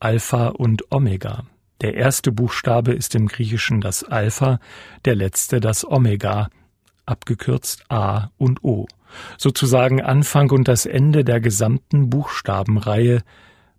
[0.00, 1.44] Alpha und Omega.
[1.82, 4.60] Der erste Buchstabe ist im Griechischen das Alpha,
[5.04, 6.48] der letzte das Omega,
[7.06, 8.86] abgekürzt A und O.
[9.36, 13.22] Sozusagen Anfang und das Ende der gesamten Buchstabenreihe.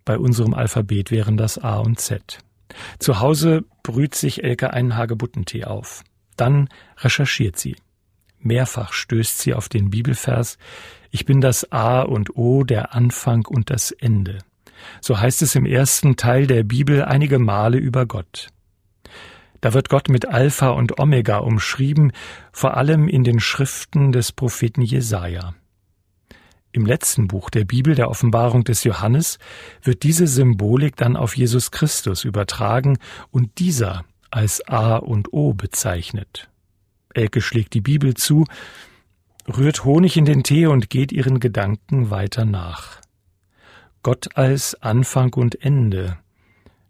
[0.06, 2.40] Bei unserem Alphabet wären das A und Z.
[3.00, 6.04] Zu Hause brüht sich Elke einen Hagebuttentee auf.
[6.36, 7.76] Dann recherchiert sie.
[8.46, 10.58] Mehrfach stößt sie auf den Bibelvers
[11.12, 14.40] Ich bin das A und O, der Anfang und das Ende.
[15.02, 18.48] So heißt es im ersten Teil der Bibel einige Male über Gott.
[19.62, 22.12] Da wird Gott mit Alpha und Omega umschrieben,
[22.52, 25.56] vor allem in den Schriften des Propheten Jesaja.
[26.74, 29.38] Im letzten Buch der Bibel, der Offenbarung des Johannes,
[29.82, 32.98] wird diese Symbolik dann auf Jesus Christus übertragen
[33.32, 36.50] und dieser als A und O bezeichnet.
[37.14, 38.46] Elke schlägt die Bibel zu,
[39.48, 43.02] rührt Honig in den Tee und geht ihren Gedanken weiter nach.
[44.02, 46.18] Gott als Anfang und Ende.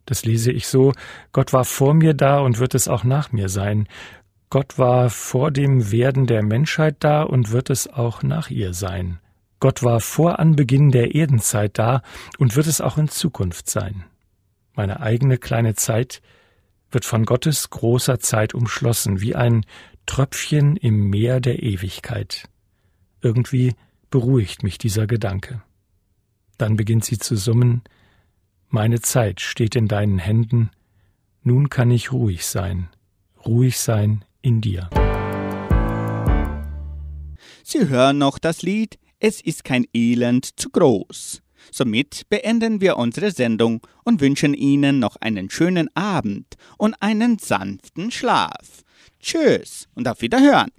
[0.05, 0.93] Das lese ich so,
[1.31, 3.87] Gott war vor mir da und wird es auch nach mir sein.
[4.49, 9.19] Gott war vor dem Werden der Menschheit da und wird es auch nach ihr sein.
[9.59, 12.01] Gott war vor Anbeginn der Erdenzeit da
[12.37, 14.03] und wird es auch in Zukunft sein.
[14.75, 16.21] Meine eigene kleine Zeit
[16.91, 19.65] wird von Gottes großer Zeit umschlossen, wie ein
[20.05, 22.49] Tröpfchen im Meer der Ewigkeit.
[23.21, 23.73] Irgendwie
[24.09, 25.61] beruhigt mich dieser Gedanke.
[26.57, 27.81] Dann beginnt sie zu summen
[28.69, 30.71] Meine Zeit steht in deinen Händen,
[31.41, 32.89] nun kann ich ruhig sein,
[33.45, 34.89] ruhig sein in dir.
[37.63, 41.41] Sie hören noch das Lied Es ist kein Elend zu groß.
[41.71, 48.11] Somit beenden wir unsere Sendung und wünschen Ihnen noch einen schönen Abend und einen sanften
[48.11, 48.83] Schlaf.
[49.23, 50.69] Tschüss und auf Wiederhören.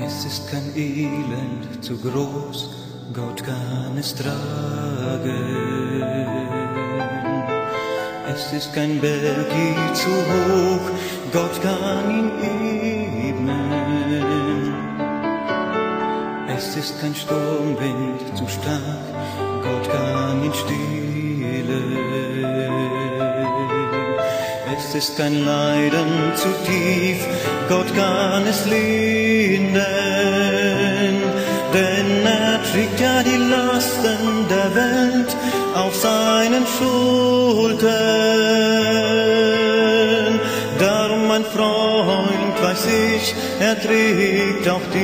[0.00, 2.70] Es ist kein Elend zu groß,
[3.12, 5.77] Gott kann es tragen.
[8.30, 9.50] Es ist kein Berg
[9.94, 10.90] zu hoch,
[11.32, 12.30] Gott kann ihn
[13.30, 14.74] ebnen.
[16.54, 19.14] Es ist kein Sturmwind zu stark,
[19.62, 21.96] Gott kann ihn stillen.
[24.76, 27.26] Es ist kein Leiden zu tief,
[27.70, 29.86] Gott kann es lindern,
[31.72, 35.36] denn er trägt ja die Lasten der Welt
[35.78, 37.88] auf seinen Schultern.
[40.78, 45.02] Darum, mein Freund, weiß ich, er trägt auch dich,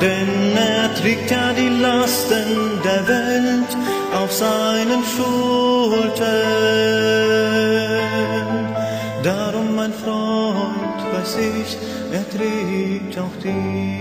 [0.00, 3.76] denn er trägt ja die Lasten der Welt
[4.20, 6.24] auf seinen Schultern.
[9.22, 11.76] Darum, mein Freund, weiß ich,
[12.12, 13.93] er trägt auch dich.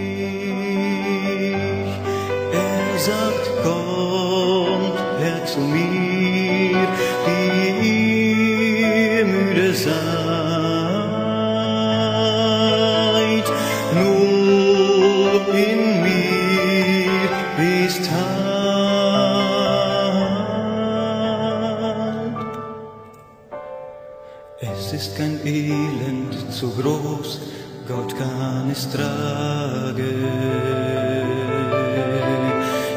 [27.86, 30.24] Gott kann es tragen.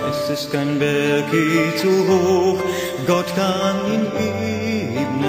[0.08, 1.26] Es ist kein Berg
[1.76, 2.62] zu hoch,
[3.04, 4.06] Gott kann ihn
[4.96, 5.26] ebnen.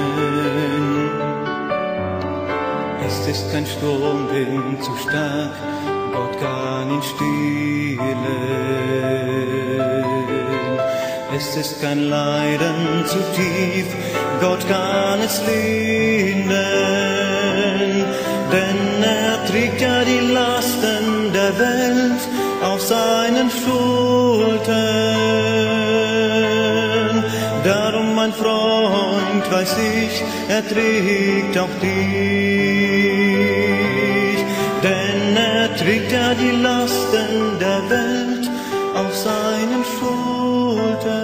[3.07, 5.55] Es ist kein Sturmwind zu stark,
[6.13, 8.17] Gott kann ihn stillen.
[11.35, 13.87] Es ist kein Leiden zu tief,
[14.39, 17.26] Gott kann es lindern, er
[19.57, 22.21] trägt ja die Lasten der Welt
[22.61, 24.75] auf seinen Schultern.
[27.63, 31.97] Darum, mein Freund, weiß ich, er trägt auch dich,
[34.83, 38.45] denn er trägt ja die Lasten der Welt
[39.01, 41.17] auf seinen Schultern.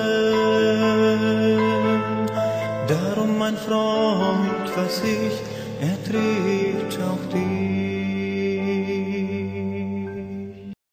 [2.88, 5.36] Darum, mein Freund, weiß ich,
[5.88, 6.53] er trägt